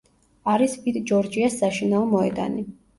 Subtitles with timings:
[0.53, 2.71] არის „ვიტ ჯორჯიას“ საშინაო მოედანი.